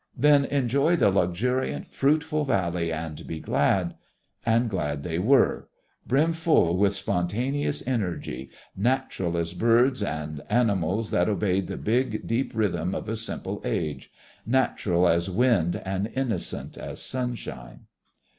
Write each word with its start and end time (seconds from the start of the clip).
Then, 0.17 0.45
enjoy 0.45 0.95
the 0.95 1.11
luxuriant, 1.11 1.93
fruitful 1.93 2.43
valley 2.43 2.91
and 2.91 3.27
be 3.27 3.39
glad! 3.39 3.93
And 4.43 4.67
glad 4.67 5.03
they 5.03 5.19
were, 5.19 5.69
brimful 6.07 6.75
with 6.75 6.95
spontaneous 6.95 7.85
energy, 7.85 8.49
natural 8.75 9.37
as 9.37 9.53
birds 9.53 10.01
and 10.01 10.41
animals 10.49 11.11
that 11.11 11.29
obeyed 11.29 11.67
the 11.67 11.77
big, 11.77 12.25
deep 12.25 12.51
rhythm 12.55 12.95
of 12.95 13.07
a 13.09 13.15
simpler 13.15 13.59
age 13.63 14.11
natural 14.43 15.07
as 15.07 15.29
wind 15.29 15.79
and 15.85 16.07
innocent 16.15 16.79
as 16.79 16.99
sunshine. 16.99 17.81